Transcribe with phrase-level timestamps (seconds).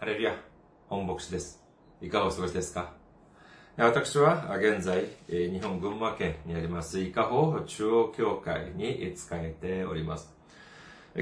[0.00, 0.32] ハレルヤ、
[0.88, 1.60] 本牧師です。
[2.00, 2.92] いかがお過ごしですか？
[3.76, 10.32] 私は現在、日本群馬県にあります伊香保中央教会に使えております。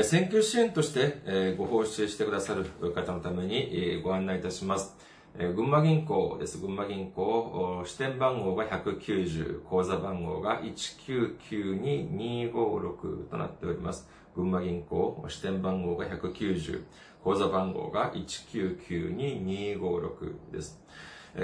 [0.00, 4.96] 選挙支援としてご奉仕してくださる方のためにご案内いたします。
[5.38, 6.56] 群馬銀行です。
[6.56, 14.08] 群馬銀行、支店番号が190、口座番号が1992256となっております。
[14.34, 16.84] 群馬銀行、支店番号が190、
[17.22, 20.80] 口座番号が1992256です。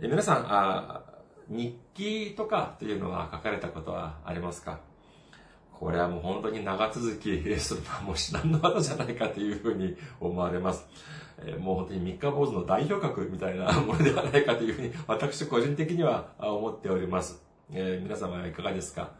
[0.00, 1.04] 皆さ
[1.48, 4.80] ん、日記とかというのは書かれたことはありますか？
[5.78, 10.86] これはもう本当に長続き するのはもう至難の技じゃないかというふうに思われます。
[11.44, 17.42] えもう本当に三日坊主の代表格みたいなものではないかというふうに私個人的には思っております。
[17.72, 19.10] えー、皆様はいかがですか？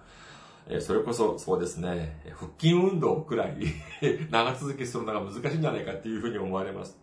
[0.68, 3.56] えそれこそそうですね、腹筋運動くらい
[4.32, 6.98] 長続きするのが難しいんじゃないかというふうに思われます。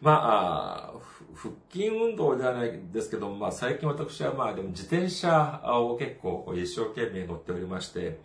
[0.00, 1.00] まあ、
[1.34, 8.18] 腹筋運動ではないですけども、まあ最近私はまあでも自転車を結構一生懸命乗っておりまして、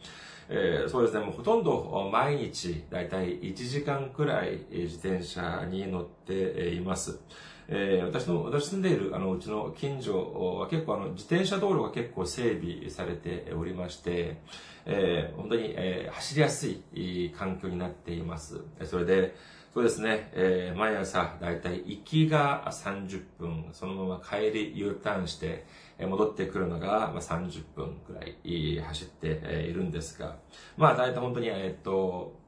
[0.48, 7.20] えー、そうですね、もうほとんど毎日だいたい1時間くらい自転車に乗っています。
[7.68, 14.38] えー、私の、私住んでいるあのうちの近所は結構あの自転車道路が結構整備されておりまして、
[14.86, 18.62] えー、本当に、えー、走りやすい環境になっています。
[18.84, 19.36] それで、
[19.76, 25.66] そうですね、えー、毎朝だいたい行きが30分、そのまま帰り U ターンして
[26.00, 29.28] 戻ってくるのが30分くらい走って
[29.68, 30.38] いるんですが、
[30.78, 32.40] まあだいたい本当に、えっと、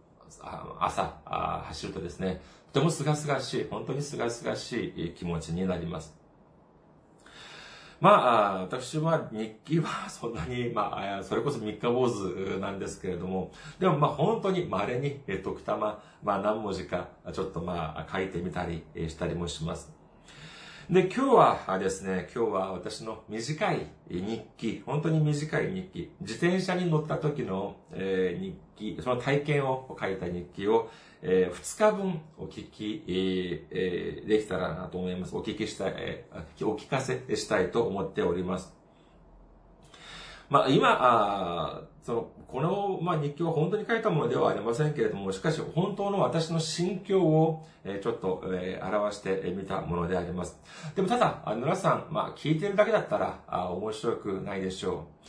[0.79, 1.19] 朝
[1.67, 2.39] 走るとですね、
[2.71, 6.16] とても清々しい、本当に清々しい気持ちになります。
[8.00, 19.96] まあ、私は日記はそんなに、まあ、それこそ三日坊主なんですけれども、でもまあ本当に稀に、えっと、たま、まあ何文字かちょっとまあ書いてみたりしたりもします。
[20.89, 28.56] で、今日はですね、今日は私の短い日記、本当に短い日記、自転車に乗った時の、え、日
[28.95, 30.89] 記、その体験を書いた日記を、
[31.22, 35.36] えー、2日分お聞き、えー、できたらなと思います。
[35.36, 38.74] お聞きしたい、えー、お聞かせしたいと思っております。
[40.50, 50.57] まあ、今、あその、この、まあ、日記は本当に書いたものではありませんけれども、しかし、本当の私の心境を、え、ちょっと、え、表してみたものであります。
[50.95, 55.27] でも、ただ、皆さん、まあ、聞いてるだけだったら、あ面白くないでしょう。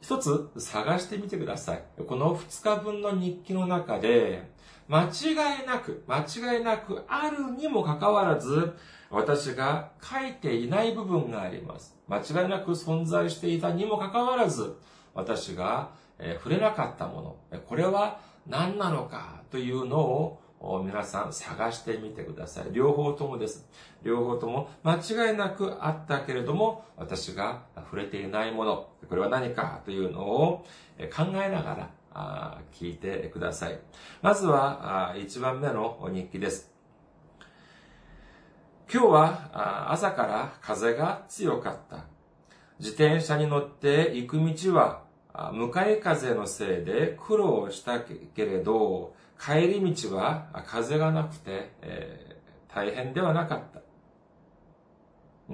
[0.00, 1.84] 一一つ探してみてください。
[2.06, 4.50] この二日分の日記の中で、
[4.88, 6.26] 間違いなく、間
[6.56, 8.72] 違いなくあるにもかかわらず、
[9.10, 11.96] 私が書いていない部分があります。
[12.08, 14.74] 間違いなく存在していたにもかかわらず、
[15.14, 15.90] 私が
[16.20, 20.40] え触れなかったもの、これは何なのかというのを
[20.84, 22.66] 皆さん探してみてください。
[22.72, 23.66] 両方ともです。
[24.02, 30.64] 両方とも間違いなくあったけれども、私が触れていないもの、これは何かというのを
[31.16, 33.78] 考えながら聞いてください。
[34.20, 36.70] まずは1番目の日記です。
[38.92, 42.04] 今日は朝から風が強かった。
[42.80, 45.04] 自転車に乗って行く道は
[45.52, 53.80] 向かい風のせいで苦労したけれど、帰り道は風がなくて、えー、大変ではなかった。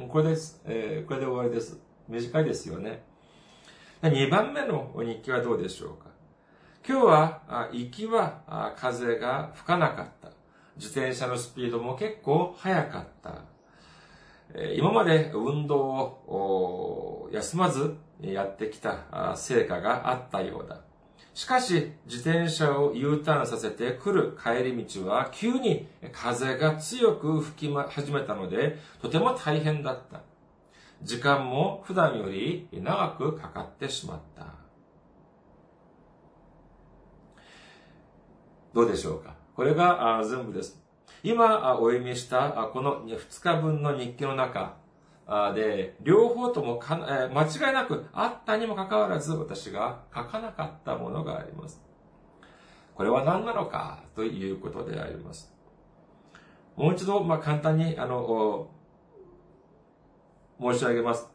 [0.09, 1.09] これです、えー。
[1.09, 1.81] これで終わりです。
[2.09, 3.05] 短いですよね。
[4.03, 6.11] 2番目の日記はどうでしょうか？
[6.87, 10.31] 今日は、行きは風が吹かなかった。
[10.77, 13.43] 自転車のスピードも結構速かった。
[14.75, 20.81] 今まで運動を休まずやってきた成果があったようだ。
[21.35, 30.23] しかし、自転車を U ターンさせて来る帰り道は、急に風が強く吹き始めたので、とても大変だった。
[31.03, 34.55] 時間も普段より長くかかってしまった。
[38.73, 39.35] どうでしょうか？
[39.55, 40.83] これが全部です。
[41.23, 44.77] 今お読みしたこの2日分の日記の中、
[45.55, 51.83] で、両方ともか、え間違いなくあったにもかかわらず私が書かなかったものがあります。
[52.95, 55.53] これは何なのかということであります。
[56.77, 58.71] もう一度、まあ、簡単に、あの、
[60.61, 61.29] 申し上げます。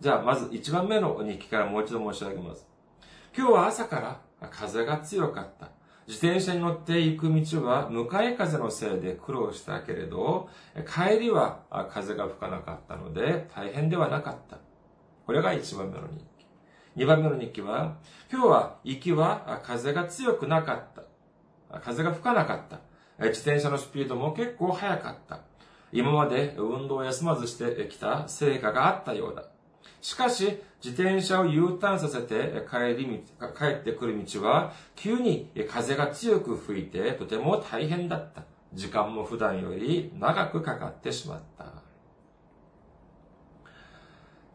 [0.00, 2.66] じゃあ、まず一番目の日記からもう一度申し上げます。
[3.36, 5.70] 今日は朝から風が強かった。
[6.08, 10.48] 自転車に乗って行く道は向かい風のせいで苦労したけれど、
[10.86, 11.60] 帰りは
[11.90, 14.58] 風が吹かなかったので大変ではなかった。
[15.26, 16.46] これが1番目の日記。
[16.96, 17.96] 2番目の日記は、
[18.30, 21.04] 今日は行きは風が強くなかっ
[21.70, 21.80] た。
[21.80, 22.80] 風が吹かなかった。
[23.28, 25.40] 自転車のスピードも結構速かった。
[25.92, 29.51] 今まで運動を休まずしてきた成果があったようだ。
[30.02, 38.42] しかし、自転車を U ターンさせて帰り道、帰ってくる道は、急に風が強く吹いてとても大変だった。
[38.74, 41.66] 時間も普段より長くかかってしまった。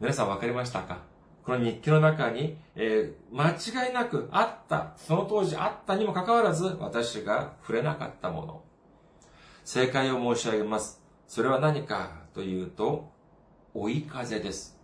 [0.00, 0.98] 皆さん分かりましたか？
[1.44, 8.62] この日記の中に、えー、間違いなくあった、その当時あったにもかかわらず、私が触れなかったもの。
[9.64, 11.02] 正解を申し上げます。
[11.26, 13.10] それは何かというと、
[13.72, 14.77] 追い風です。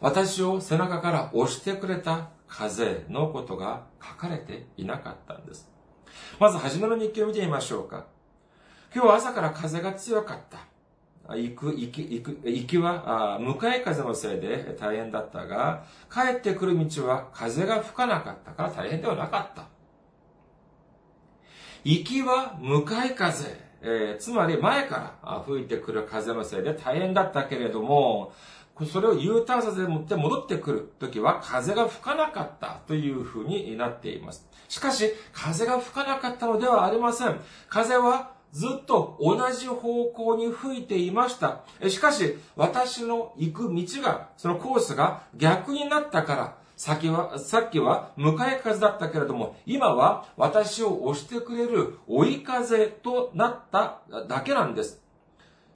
[0.00, 5.70] 私を背中から押してくれた風のことが書かれていなかったんです。
[6.38, 8.06] まず、初めの日記を見てみましょうか。
[8.94, 10.66] 今日は朝から風が強かった。
[11.34, 19.66] 行く、行き、行く、行きは、向かい風のせいで大変だったが、帰ってくる道は風が吹かなかったから大変ではなかった。
[21.84, 23.66] 行きは向かい風。
[23.82, 28.32] えー、つまり前から吹いてくる風のせいで大変だったけれども、
[28.84, 34.46] それを U ターンさせて戻ってくるときは風が吹かなかったというふうになっています。
[34.68, 37.40] しかし、風が吹かなかったのではありません。
[37.68, 41.64] 風はずっと同じ方向に吹いていました。
[41.88, 55.05] しかし、私の行く道が、そのコースが逆になったから、先は、さっきは向かい風だったけれども、今は私を押してくれる追い風となっただけなんです。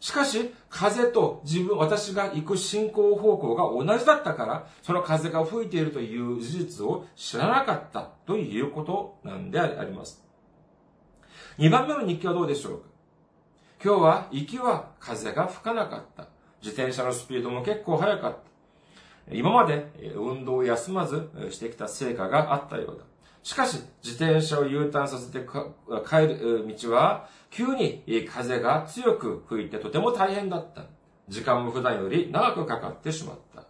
[0.00, 10.24] しかし、風と自分、私が行く進行方向が同じだったから、その風が吹いているという事実を知らなかったということなんであります。
[11.58, 12.84] 二番目の日記はどうでしょうか？
[13.84, 16.28] 今日は行きは風が吹かなかった。
[16.62, 18.32] 自転車のスピードも結構速かっ
[19.28, 19.34] た。
[19.34, 23.04] 今まで運動を休まずしてきた成果があったようだ。
[23.42, 25.40] しかし、自転車を U ターンさせて
[26.08, 30.84] 帰る道は、急に風が強く吹いてとても大変だった。
[31.28, 33.64] 時間も普段より長くかかってしまった。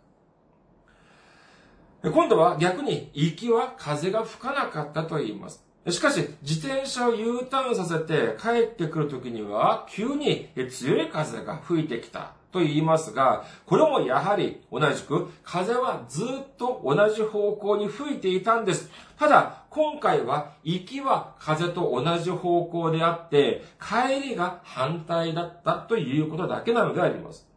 [2.10, 5.64] 今度は逆に、行きは風が吹かなかったと言います。
[5.88, 12.32] しかし、自転車を U ターンさせて帰ってくるときには、急に強い風が吹いてきた。
[12.52, 16.26] と言いますが、これもやはり同じく風はずっ
[16.58, 18.90] と同じ方向に吹いていたんです。
[19.18, 27.48] ただ、今回は行きは風と同じ方向であって、帰りが反対だったということだけなのであります。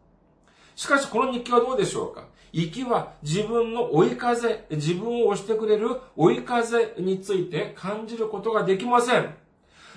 [0.76, 2.26] しかし、この日記はどうでしょうか？
[2.52, 9.34] 行きは自分の追い風、自分を押してくれる追い風について感じることができません。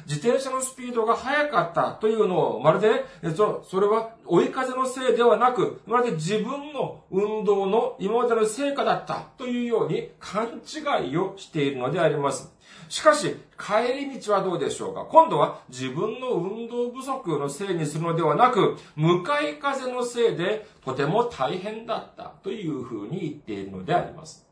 [0.07, 3.03] 自転車のスピードが速かったというのを、まるで、
[3.35, 12.53] それは追い風のせいではなく、まるで自分の運動の今までの成果だったというように勘違いをしているのであります。
[12.87, 15.03] しかし、帰り道はどうでしょうか？
[15.03, 24.47] 今度は自分の運動不足のせいにするのではなく、向かい風のせいでとても大変だったというふうに言っているのであります。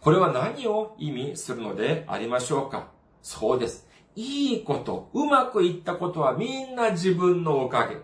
[0.00, 2.93] これは何を意味するのでありましょうか？
[3.24, 3.88] そうです。
[4.14, 7.96] いいこと、うまくいったことはみんな自分のおかげ。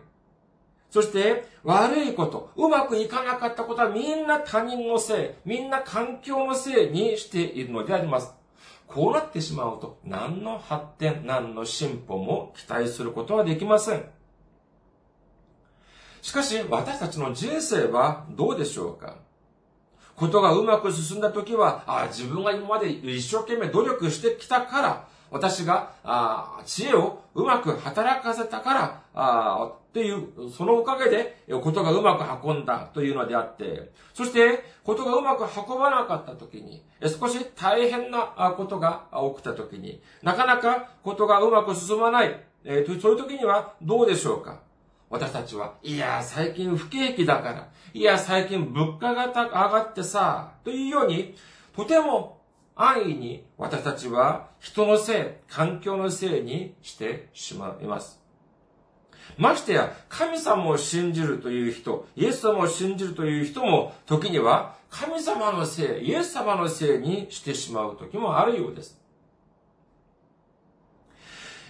[0.90, 8.34] そして、悪いこと、うまくいかなかったことはみんな他人のせい、みんな環境のせいにしているのであります。
[8.88, 14.04] こうなってしまうと、何の発展、何の進歩も期待することはできません。
[16.22, 19.18] しかし、私たちの人生はどうでしょうか？
[20.16, 39.04] ことがうまく進んだ時は、あ自分が今まで一生懸命努力してきたから、私が、あ知恵をうまく働かせたから、あっていう、そのおかげで、ことがうまく運んだというのであって、そして、ことがうまく運ばなかった時に、少し大変なことが
[39.36, 44.60] 起きた時に、なかなかことがうまく進まない、えー、そういう時にはどうでしょうか？
[45.10, 51.34] 私たちは、いや、最近不景気だから、いや、最近物価が上がってさ、というように、
[51.74, 52.40] とても
[52.76, 58.20] 安易に私たちは人のせい、環境のせいにしてしまいます。
[59.36, 68.96] ましてや、神様を信じるという人、イエス様を信じるという人も、時には神様のせい、イエス様のせいにしてしまう時もあるようです。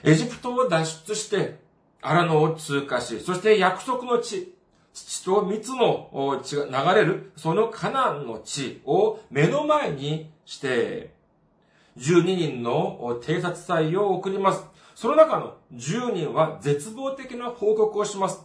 [0.05, 1.70] エジプトを脱出して、
[2.03, 4.55] 荒野を通過し、そして約束の地、
[4.93, 11.15] 土と蜜の血が流れる、そのカナンの地を目の前にして、
[11.99, 14.65] 12人の偵察隊を送ります。
[14.95, 18.45] その中の10人は絶望的な報告をします。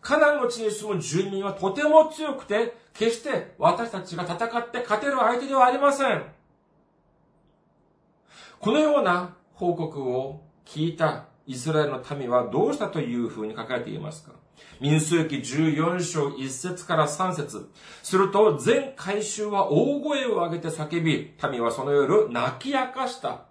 [0.00, 6.24] カナンの地に住む住民はとても強くて、決して私たちが戦って勝てる相手ではありません。
[8.58, 14.30] このような報告を聞いたイスラエルの民はどうしたというふうに書かれていますか？
[14.80, 17.68] 民数記14章1節から3節
[18.04, 23.46] すると、全回収は大声を上げて叫び、民はその夜泣き明かした。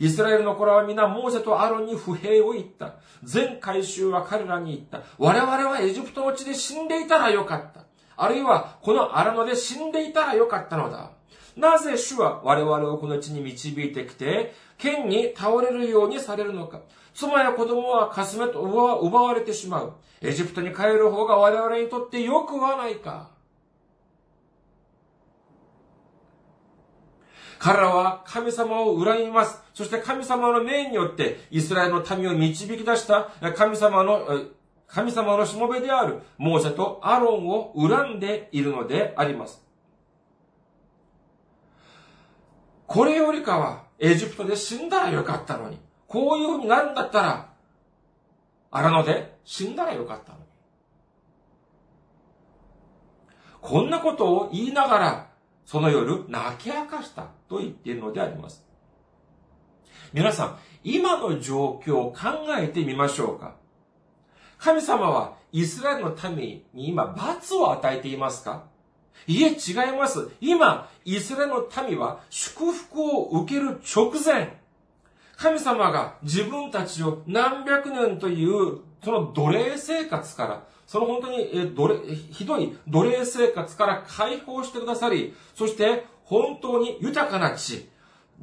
[0.00, 2.94] イスラエルの子らは皆モーセとアロンに不平を言った。
[3.22, 5.02] 全回収は彼らに言った。
[5.16, 7.84] 我々はエジプトの地で死んでいたらよかった。
[8.16, 11.12] あるいはこの荒野で死んでいたらよかったのだ。
[11.56, 16.80] なぜ主は我々をこの地に導いてきて、剣に倒れるようにされるのか？
[17.14, 19.92] 妻や子供はかすめと奪われてしまう。
[20.20, 23.30] エジプトに帰る方が我々にとってよくはないか。
[27.58, 29.62] 彼らは神様を恨みます。
[29.72, 34.26] そして神様の命によってイスラエルの民を導き出した神様の、
[34.88, 39.62] 神様のしもべであるモーセとアロンを恨んでいるのであります。
[42.86, 45.78] これよりかはエジプトで死んだらよかったのに。
[46.12, 47.48] こういう風になるんだったら、
[48.70, 50.44] 荒野で死んだらよかったのに。
[53.62, 55.30] こんなことを言いながら、
[55.64, 58.62] その夜泣き明かしたと言っているのであります。
[60.12, 63.54] 皆さん、今の状況を考えてみましょうか。
[64.58, 68.64] 神様はイスラエルの民に今罰を与えていますか？
[69.26, 70.28] いえ、違います。
[70.42, 74.60] 今、イスラエルの民は祝福を受ける直前、
[75.36, 81.94] 神様が自分たちを何百年という、その奴隷生活から、その本当に、え、奴隷、
[82.30, 87.88] ひどい奴隷生活から解放してくださり、そして本当に豊かな地、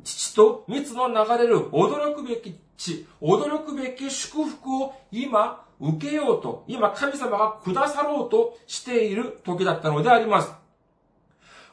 [0.03, 10.51] 父と蜜の流れる驚くべき地、驚くべき祝福を今受けようと、今神様がくださろうとしている時だったのであります。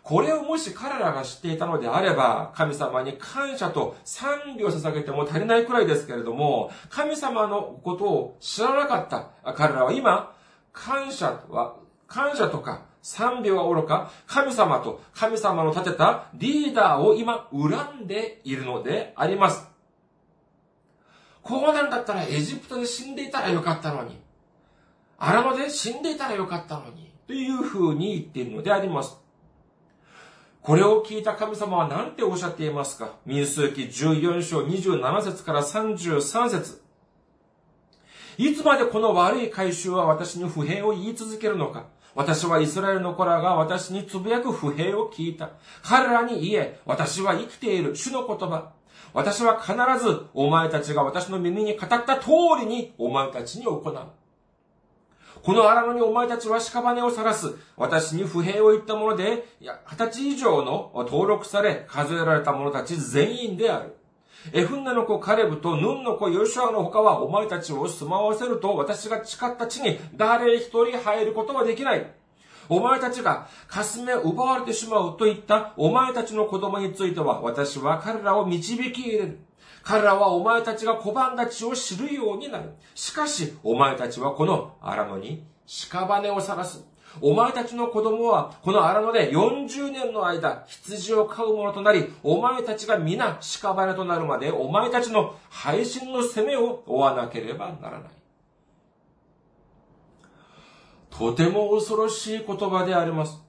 [0.07, 10.33] これをもし彼らが知っていたのであれば、神様に感謝と賛美を捧げても足りないくらいですけれども、神様のことを知らなかった彼らは今、
[10.73, 11.75] 感謝は、
[12.07, 19.69] 感謝とか賛美は愚か、神様と神様の立てたリーダーを今恨んでいるのであります。
[21.43, 24.21] こうなんだったらエジプトで死んでいたらよかったのに、
[25.19, 29.26] 荒野で死んでいたらよかったのに、というふうに言っているのであります。
[30.67, 33.13] これを聞いた神様は何ておっしゃっていますか？
[33.25, 36.83] 民数記14章27節から33節
[38.37, 41.87] いつまでこの悪い回収は私に不平を言い続けるのか？
[42.17, 45.51] 私はイスラエルの子らが私につぶやく不平を聞いた。
[45.85, 48.73] 彼らに言え、私は生きている主の言葉。
[49.15, 53.99] 私は必ずお前たちが私の耳に語った通りにお前たちに行う。
[55.47, 57.55] この荒野にお前たちは屍を晒す。
[57.77, 63.95] 私に不平を言ったもので、二十歳以上の登録され、数えられた者たち全員である。
[64.53, 72.13] エフンナの子カレブとヌンの子ヨシュアの他はお前たちを住まわせると私が誓った地に誰一人入ることはできない。
[72.69, 79.46] お前たちが霞を奪われてしまうといったお前たちの子供については私は彼らを導き入れる。
[79.87, 82.71] 彼らはお前たちが小判立ちを知るようになる。
[82.97, 86.85] しかし、お前たちはこの荒野に屍を晒す。
[87.21, 98.11] お前たちの子供は、この荒野で40年の間、羊を飼う者となり、お前たちが皆屍となるまで、お前たちの配信の責めを負わなければならない。
[101.11, 103.41] とても恐ろしい言葉であります。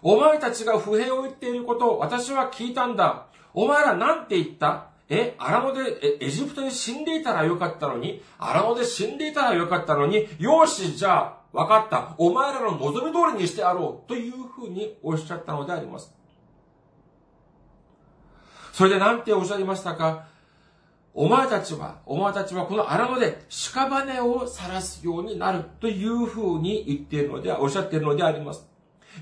[0.00, 3.27] お前たちが不平を言っていることを私は聞いたんだ。
[3.60, 4.90] お前らなんて言った？
[5.08, 5.80] え、荒野で、
[6.20, 12.14] え、エジプトに死んでいたらよかったのに、荒野で死んでいたらよかったのに、よし、じゃあ、わかった。
[12.18, 14.08] お前らの望み通りにしてやろう。
[14.08, 16.14] というふうにおっしゃったのであります。
[18.72, 20.28] それで何ておっしゃいましたか？
[21.12, 28.68] お前たちは、お前たちはこの荒野で屍を晒すようになるというふうに言っているので、おっしゃっているのであります。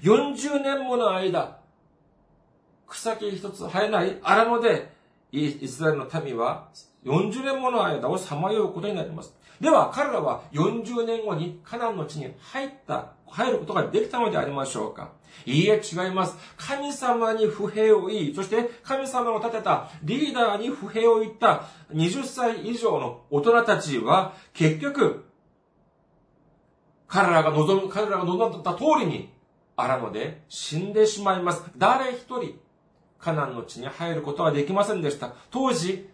[0.02, 1.60] 40年もの間、
[2.88, 4.94] 草木一つ生えない荒野で、
[5.32, 6.68] イスラエルの民は
[7.04, 9.34] 40年もの間をさまようことになります。
[9.60, 15.12] では、彼らは40年後にカナンの地に入った、入ることができたのでありましょうか
[15.44, 16.36] いいえ、違います。
[16.56, 25.24] 神様に不平を言い、そして神様の立てたリーダーに不平を言った20歳以上の大人たちは、結局、
[27.08, 29.32] 彼らが望む、彼らが望んだ通りに、
[29.76, 31.62] 荒野で死んでしまいます。
[31.76, 32.58] 誰一人、
[33.18, 35.32] カナンの地に入ることはできませんでした。
[35.50, 36.08] 当時、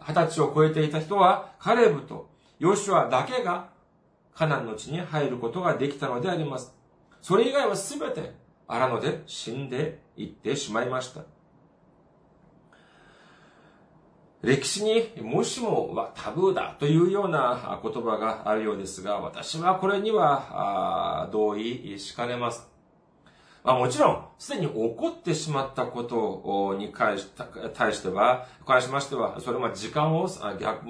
[0.00, 3.68] 二十歳を超えていた人は、カレブとヨシュアだけが
[4.34, 6.74] カナンの地に入ることができたのであります。
[7.22, 8.34] それ以外はすべて
[8.66, 11.22] 荒野で死んでいってしまいました。
[14.42, 22.73] 歴史にもしもはタブーだというような言葉があるようですが、私はこれには同意しかねます。
[23.64, 30.28] まあ、もちろん、すでに起こってしまったことに対しては、関しましては、それは時間を
[30.60, 30.86] 逆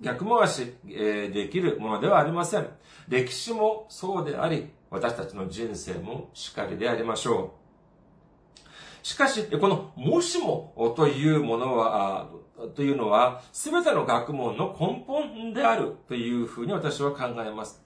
[0.00, 2.68] 逆回しできるものではありません。
[3.08, 9.06] 歴史もそうであり、私たちの人生もしっかりでありましょう。
[9.06, 12.28] しかし、このもしもというものは、
[12.76, 17.81] というのは、すべての学問の根本であるというふうに私は考えます。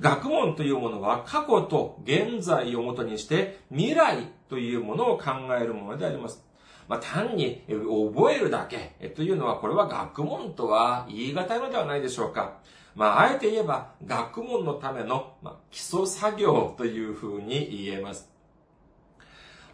[0.00, 6.44] 学問というものは過去と現在をもとにして未来というものを考えるものであります。
[6.88, 12.58] まあ、単に覚えるだけというのは、これは学問とは言い難いのではないでしょうか。
[12.94, 18.30] まあ、あえて言えば、学問のための、ま、基礎作業というふうに言えます。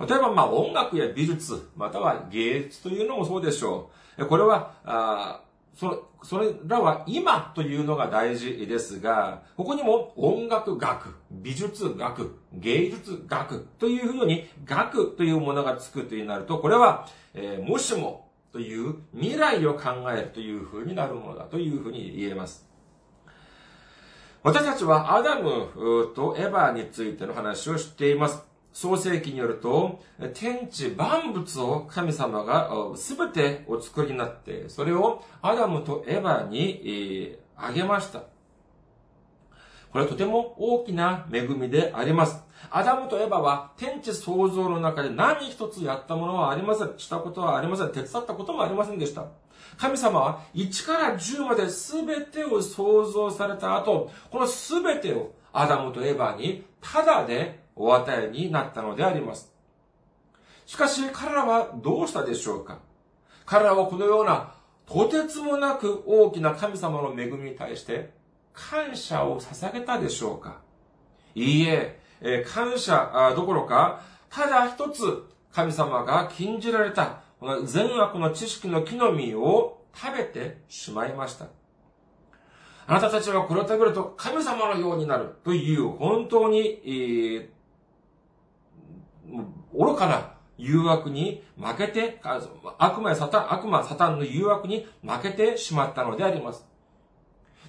[0.00, 4.26] 例えば、まあ、音楽や美術、または芸術というのもそうでしょう。
[4.26, 5.42] これは、あ
[5.74, 22.68] そそれらは今というのが大事ですが、ここにも音楽学、美術学、芸術学というふうに学というものがつくというなると、これは、えー、もしもという未来を考えるというふうになるものだというふうに言えます。
[24.42, 25.68] 私たちはアダム
[26.14, 28.51] とエヴァについての話を知っています。
[28.72, 30.00] 創世記によると、
[30.34, 38.20] 天地万物を神様が全てお作りになって、それをアダムとエヴァにあげました。
[39.92, 42.42] これはとても大きな恵みであります。
[42.70, 46.94] アダムとエヴァは天地創造の中で何一つやったものはありません。
[46.96, 47.88] したことはありません。
[47.92, 49.26] 手伝ったこともありませんでした。
[49.76, 59.52] 神様は1から10まで全てを創造された後、この全てをアダムとエヴァにただでお与えになったのであります。
[60.66, 62.78] しかし彼らはどうしたでしょうか？
[63.44, 64.54] 彼らはこのような
[64.86, 68.10] とてつもなく大きな神様の恵みに対して
[68.52, 70.60] 感謝を捧げたでしょうか？
[71.34, 71.98] いいえ、
[72.46, 81.46] 感謝どころか、ただ一つ神様が禁じられたこの善悪の知識の木の実を食べてしまいました。
[82.86, 87.48] あなたたちはこれを食べると神様のようになるという本当に、えー、
[89.72, 92.20] 愚かな誘惑に負けて、
[92.78, 96.66] 悪魔やサタン、悪魔、サタンの誘惑に負けてしまったのであります。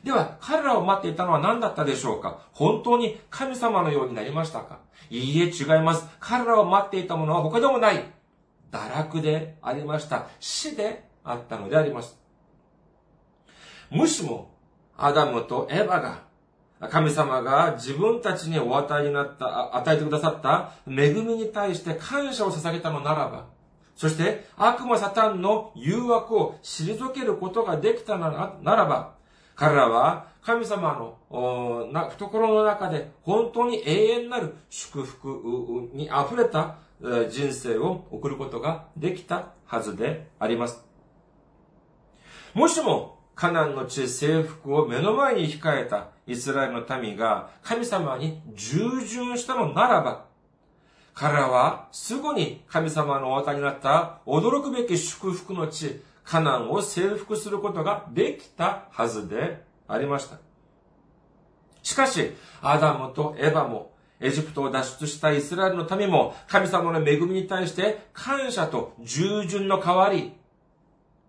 [0.03, 2.39] では、彼らを待っていたのは何だったでしょうか？
[2.51, 4.79] 本当に神様のようになりましたか？
[5.09, 6.05] いいえ、違います。
[6.19, 8.03] 彼らを待っていたものは他でもない。
[8.71, 10.27] 堕落でありました。
[10.39, 12.19] 死であったのであります。
[13.89, 14.53] もしも、
[14.97, 16.23] アダムとエヴァが、
[16.89, 23.45] 神様が自分たちにお与えになった、与えてくださった恵みに対して感謝を捧げたのならば、
[23.95, 28.29] そして悪魔サタンの誘惑を退けることができたな
[28.63, 29.13] らば、
[29.55, 36.77] 彼らは神様の懐の中で本当に永遠なる祝福に溢れた
[37.29, 40.83] 人生を送ることができたはずであります。
[42.53, 50.25] もしもカナンの地征服を目の前に控えたイスラエルの民が神様に従順したのならば、
[51.13, 60.37] 彼らはすぐに神様のお渡になった驚くべき祝福の地、カナンを征服することができたはずでありました。
[61.81, 70.33] しかし、アダムとエヴァも、エジプトを脱出したイスラエルの民も、神様の恵みに対して感謝と従順の代わり、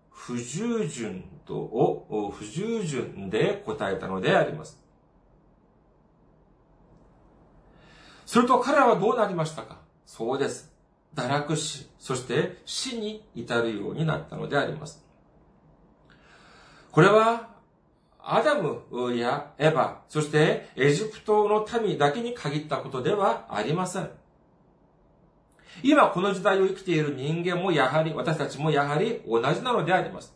[0.09, 4.81] 不従順とを不従順で答えたのであります。
[8.25, 9.77] すると彼らはどうなりましたか？
[10.05, 10.73] そうです。
[11.13, 15.05] 堕落死、そして死に至るようになったのであります。
[16.91, 17.55] これは、
[18.19, 18.81] アダム
[19.15, 24.09] やエヴァ、そしてエジプトの民だけに限ったことではありません。
[25.83, 30.34] 今この時代を生きている人間もやはり、私たちもやはり同じなのであります。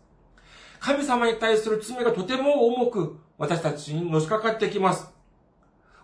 [0.80, 5.10] 神様に対する罪がとても重く私たちにのしかかってきます。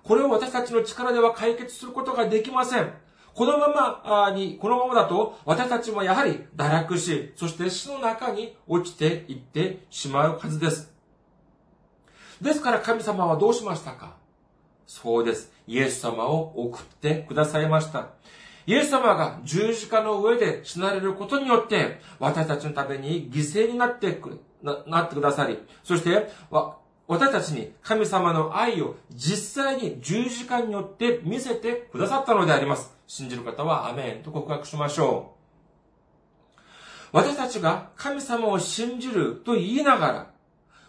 [0.03, 2.93] これを私たちの力では解決することができません。
[3.33, 10.93] このままに、このままだと、私たちもやはり堕落し、そして死の中に落ちていってしまうはずです。
[12.41, 14.15] ですから神様はどうしましたか？
[14.87, 15.51] そうです。
[15.67, 18.09] イエス様を送ってくださいました。
[18.67, 26.29] イエス様が十字架の上で死なれることによって、私たちのために犠牲になってくななってくださり、そして、
[27.07, 32.95] 私たちに神様の愛を実際に十字架によって見せてくださったのであります。
[33.05, 35.35] 信じる方はアメンと告白しましょう。
[37.11, 40.31] 私たちが神様を信じると言いながら、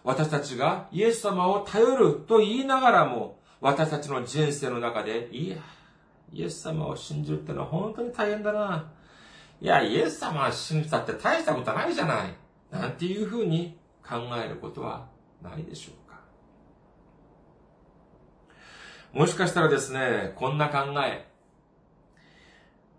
[0.02, 5.56] 私たちがイエス様を頼ると言いながらも、私たちの人生の中で、いや、
[6.32, 8.90] イエス様を信じるってのは本当に大変だな。
[9.60, 12.34] いや、イエス様を信じたって大したことないじゃない。
[12.70, 15.08] なんていうふうに考えることは
[15.42, 16.20] ないでしょうか。
[19.12, 21.26] もしかしたらですね、こんな考え。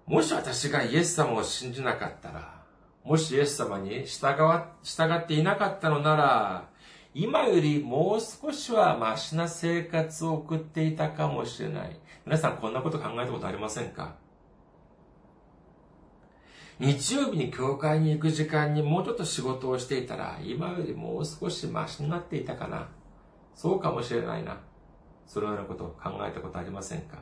[0.06, 2.63] もし私がイエス様を信じなかったら、
[3.03, 6.69] もしイエス様に従わ従っていなかったのなら、
[7.13, 11.99] 今よりもう少しはマシな生活を送っていたかもしれない。
[12.25, 14.15] 皆さんこんなこと考えたことありませんか？
[16.80, 22.90] 日曜日に教会に行く時間にもうちょっと仕事をしていたら、今よりもう少しマシになっていたかな。
[23.56, 24.60] そうかもしれないな。
[25.26, 27.18] そのようなことを考えたことありませんか？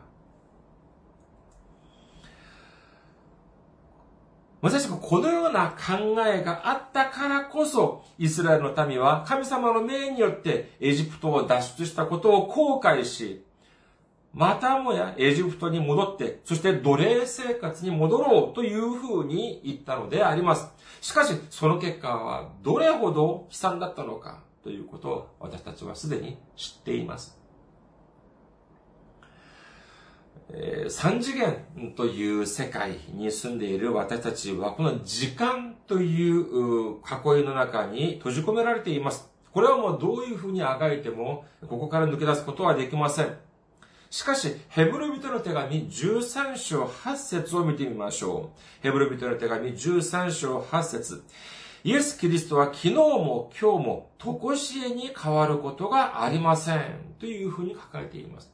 [4.61, 13.44] 私たちもこのような考えがあったからこそ、イスラエルの民は神様の命によってエジプトを脱出したことを後悔し、
[14.35, 20.67] またもやエジプトに戻って、そして奴隷生活に戻ろうというふうに言ったのであります。
[20.99, 27.39] しかし、その結果はどれほど悲惨だったのかということを私たちはすでに知っています。
[30.89, 39.31] 三次元という世界に住んでいる私たちは、この時間という囲いの中に閉じ込められています。
[39.53, 43.44] これはもうどういうふうにあがいても、ここから抜け出すことはできません。
[44.15, 48.59] しかし、ヘブル人の手紙13章8節を見てみましょう。
[48.81, 51.21] ヘブル人の手紙13章8節
[51.83, 57.15] イエス・キリストは昨日も今日も常しえに変わることがありません。
[57.19, 58.49] というふうに書かれています。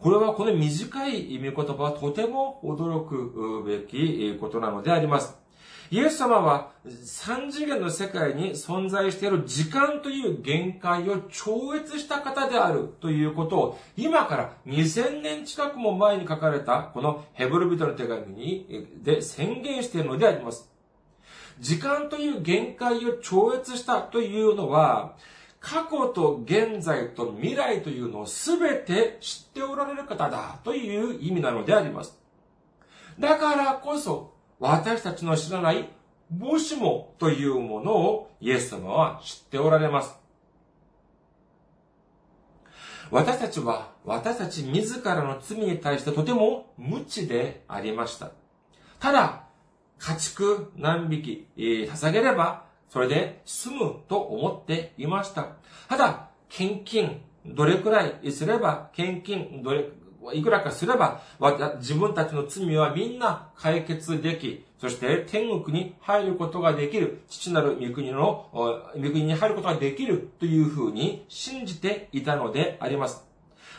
[0.00, 5.43] これはこの短い見言葉はとても驚くべきことなのであります。
[5.90, 6.70] イエス様は
[7.04, 20.70] 三次元の世界に存在している時間という限界を超越した方であるということを今から2000年近くも前に書かれたこのヘブル人の手紙にで宣言しているのであります。
[21.60, 25.14] 時間という限界を超越したというのは
[25.60, 32.18] 過去と現在と未来というのを全て知っておられる方だという意味なのであります。
[33.18, 34.33] だからこそ
[34.66, 35.90] 私たちの知らない
[36.30, 40.16] もしもというものをイエス様は知っておられます。
[43.10, 48.30] 私たちは、私たち自らの罪に対してとても無知でありました。
[49.00, 49.44] ただ、
[49.98, 55.48] 家畜何匹、えー、捧げれば、それで済むと思っていました。
[55.90, 59.84] ただ、献金、どれくらいすれば、献金、どれ、
[60.32, 61.20] いくらかすれば、
[61.78, 68.48] 自分たちの罪はみんな解決でき、そして天国に入ることができる、父なる御国の、
[68.96, 73.24] 御国に入ることができるというふうに信じていたのであります。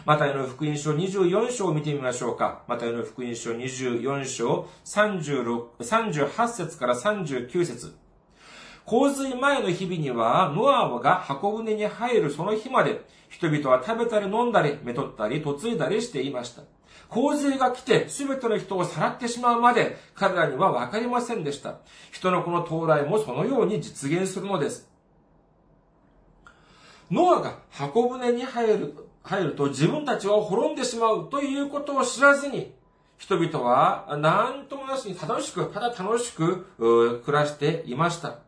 [0.06, 2.64] マタイの福音書24章を見てみましょうか。
[2.68, 7.96] マタイの福音書24章36 38節から39節
[8.86, 16.62] 洪水前の日々には、ノアが箱舟に入るその日まで、人々は食べたり飲んだり、めとったり、嫁いだりしていました。
[17.10, 21.78] 洪水が来て、すべての人をさらってしまうまで、彼らにはわかりませんでした。
[22.12, 24.88] 人の子の到来もそのように実現するのです。
[27.10, 28.94] ノアが箱舟に入る、
[29.24, 32.74] 入ると自分たちは滅んでしまうということを知らずに、
[33.18, 38.45] 人々は何ともなしに楽しく、ただ楽しく暮らしていました。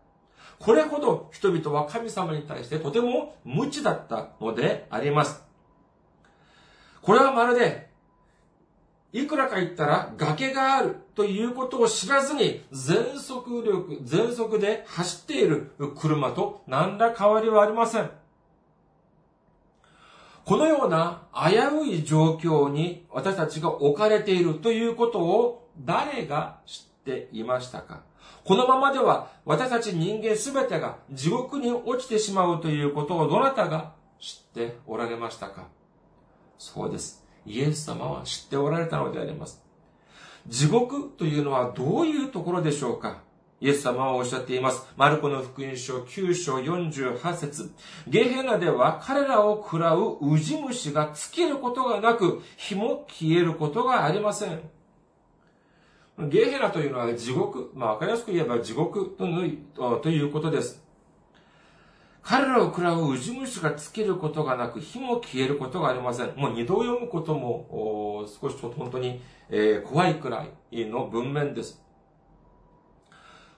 [0.59, 5.43] これほど人々は神様に対してとても無知だったのであります。
[7.01, 7.87] これはまるで、
[9.13, 18.11] いくらか言ったら崖があるということを知らずに全速力、全速で走っている車と何ら変わりはありません。
[20.43, 28.06] このような危うい状況に私たちが置かれているということを誰が知っていましたか？
[28.47, 35.67] このままでは私たち人間すべてが地獄に落ちてしまうということをどなたが知っておられましたか？
[36.57, 37.25] そうです。
[37.45, 39.61] イエス様は知っておられたのであります。
[40.47, 43.21] 地獄というのはどういうところでしょうか？
[43.59, 44.87] イエス様はおっしゃっています。
[44.95, 47.73] マルコの福音書9章48節
[48.07, 54.61] ゲヘナでは彼らを喰らうウジ虫が尽きることがなく、火も消えることがありません。
[56.19, 60.83] ゲヘラというのは地獄、まあわかりやすく言えば地獄とということです。
[62.23, 66.35] 彼らを喰らうウジ虫が尽きることがなく、火も消えることがありません。
[66.35, 71.81] もう二度読むことも、少しちょっと本当に、えー、怖いくらいの文面です。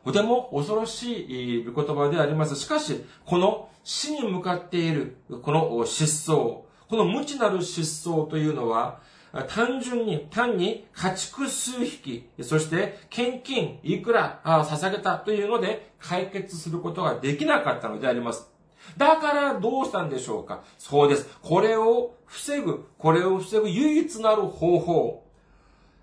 [0.03, 2.55] とても恐ろしい言葉であります。
[2.55, 9.01] しかし、この死に向かっている、この失踪、この無知なる失踪というのは、
[9.47, 18.49] 単純に、単に家畜数匹、そして献金いくら捧げたというので解決することができなかったのであります。
[18.97, 20.63] だからどうしたんでしょうか？
[20.77, 21.29] そうです。
[21.41, 25.23] これを防ぐ、これを防ぐ唯一なる方法。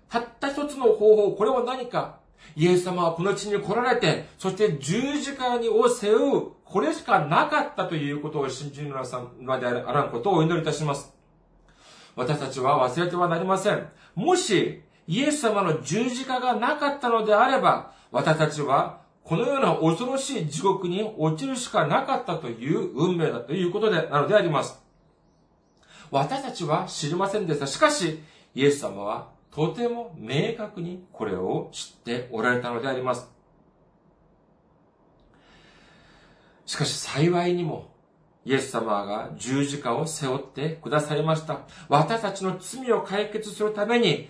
[0.09, 2.19] たった一つの方法、これは何か？
[2.55, 11.16] イエス様はこの地に来られて、そして十字架にを背負う、これしかなかったということを信じる皆さんまであらんことをお祈りいたします。
[12.17, 13.87] 私たちは忘れてはなりません。
[14.15, 24.81] もし、イエス様の十字架がなかったのであれば、私たちはこのような恐ろしい地獄に落ちるしかなかったという運命だということで、なのであります。
[26.09, 27.67] 私たちは知りませんでした。
[27.67, 28.19] しかし、
[28.55, 33.29] イエス様はとても明確にこれを知っておられたのであります。
[36.65, 37.91] しかし幸いにも、
[38.47, 41.59] イエス様が十字架を背負ってくださいました。
[41.89, 44.29] 私たちの罪を解決するために、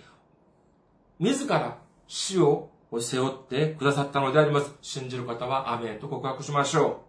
[1.20, 1.78] 自ら
[2.08, 4.74] 死を背負ってくださったのであります。
[4.82, 7.04] 信じる方はアメンと告白しましょ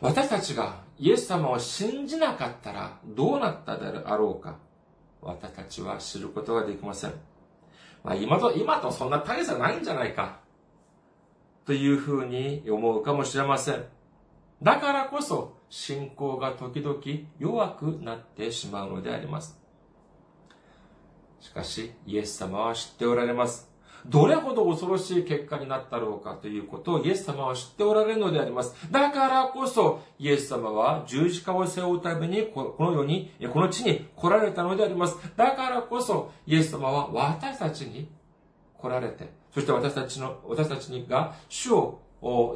[0.00, 0.06] う。
[0.06, 4.58] 私たちがイエス様を信じなかったらどうなったであろうか
[5.20, 7.14] 私たちは知ることができません。
[8.04, 10.38] まあ今と、今とそんな大差ないんじゃないか
[11.66, 13.84] というふうに思うかもしれません。
[14.62, 17.00] だからこそ信仰が時々
[17.38, 19.58] 弱くなってしまうのであります。
[21.40, 23.70] しかし、イエス様は知っておられます。
[24.06, 28.74] どれほど恐ろしい結果になったろうかということをイエス様は知っておられるのであります。
[28.90, 35.16] だからこそ、イエス様は十字架を背負うために、この世に、この地に来られたのであります。
[35.36, 38.10] だからこそ、イエス様は私たちに
[38.78, 42.00] 来られて、そして私たちの、私たちにが主を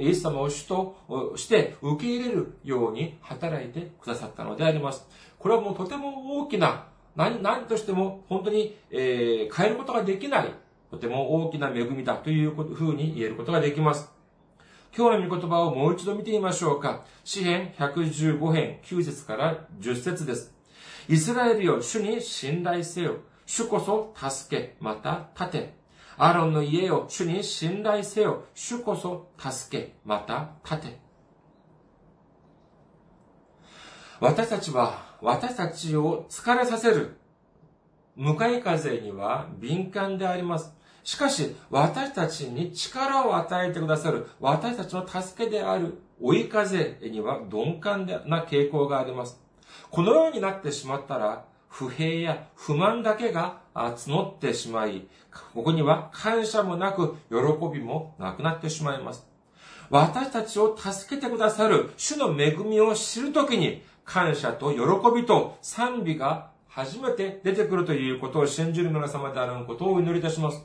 [0.00, 5.07] イエス様を主として受け入れるように働いてくださったのであります。
[5.38, 10.50] これはもうとても大きな、何、何としても本当に、えー、変えることができない、
[10.90, 14.11] とても大きな恵みだというふうに言えることができます。
[14.96, 17.05] 今日の御言葉をもう一度見てみましょうか。
[17.24, 20.55] 詩編115編9節から10節です。
[21.09, 23.16] イスラエルよ、主に信頼せよ。
[23.44, 25.84] 主こそ助け、また立て。
[26.16, 28.44] アロンの家を主に信頼せよ。
[28.55, 31.00] 主こそ助け、また立て。
[34.20, 37.16] 私たちは、私たちを疲れさせる、
[38.16, 40.72] 向かい風には敏感であります。
[41.03, 49.40] しかし、私たちに力を与えてくださる、私たちの助けである追い風には鈍感な傾向があります。
[49.90, 51.44] このようになってしまったら、
[51.76, 55.08] 不平や不満だけが募ってしまい、
[55.52, 57.37] ここには感謝もなく、喜
[57.72, 59.26] びもなくなってしまいます。
[59.90, 64.80] 私たちを助けてくださる主の恵みを知るときに、感謝と喜
[65.20, 70.64] びと賛美が初めて出てくるということを信じる皆様であることをお祈りいたします。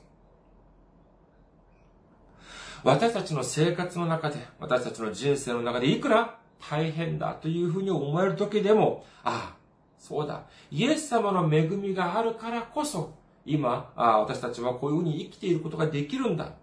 [2.84, 6.38] 私たちの生活の中で、私たちの人生の中でいくら
[6.70, 9.59] 大変だというふうに思える時でも、ああ、
[10.00, 13.14] そうだ、イエス様の恵みがあるからこそ、
[13.46, 16.54] 今、私たちはこういうふうに生きていることができるんだ。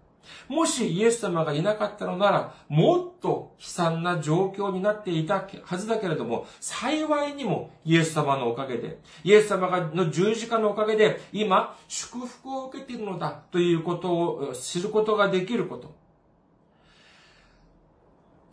[0.49, 15.95] もしイエス様がいなかったのなら、もっと悲惨な状況になっていたはずだけれども、幸いにもイエス様のおかげで、イエス様の十字架のおかげで、今、祝福を受けているのだということを知ることができること。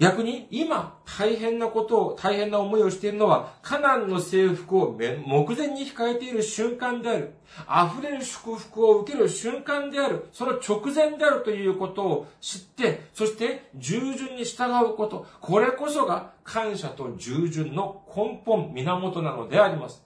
[0.00, 5.16] 逆に今大変なことを、大変な思いをしているのは、カナンの征服を目
[5.56, 7.34] 前に控えている瞬間である。
[7.68, 10.26] 溢れる祝福を受ける瞬間である。
[10.32, 15.26] その直前であるということを知って、そして従順に従うこと。
[15.40, 20.04] これこそが感謝と従順の根本、源なのであります。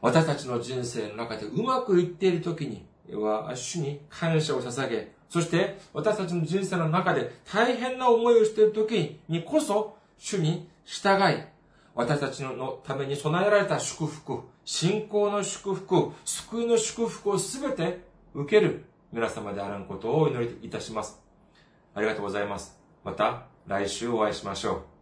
[0.00, 11.42] 私たちの人生の中でうまくいっている時には、主に感謝を捧げ、そして私たちの人生の中で大変な思いをしている時にこそ主に従い、
[11.94, 18.00] 私たちのために備えられた祝福、信仰の祝福、救いの祝福をすべて
[18.34, 21.20] 受ける皆様であらんことをお祈りいたします。
[21.94, 22.78] ありがとうございます。
[23.04, 24.93] また来週お会いしましょう。